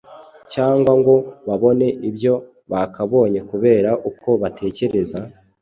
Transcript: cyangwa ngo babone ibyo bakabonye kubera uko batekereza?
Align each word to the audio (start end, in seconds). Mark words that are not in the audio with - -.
cyangwa 0.53 0.91
ngo 0.99 1.15
babone 1.47 1.87
ibyo 2.09 2.33
bakabonye 2.71 3.39
kubera 3.49 3.89
uko 4.09 4.29
batekereza? 4.41 5.19